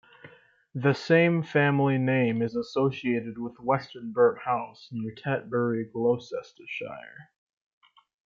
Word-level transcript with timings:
The 0.73 0.93
same 0.95 1.43
family 1.43 1.99
name 1.99 2.41
is 2.41 2.55
associated 2.55 3.37
with 3.37 3.53
Westonbirt 3.57 4.39
House 4.39 4.89
near 4.91 5.13
Tetbury, 5.13 5.91
Gloucestershire. 5.93 7.29